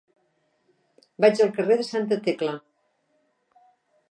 Vaig 1.25 1.43
al 1.45 1.53
carrer 1.59 1.77
de 1.83 1.87
Santa 1.91 2.21
Tecla. 2.31 2.57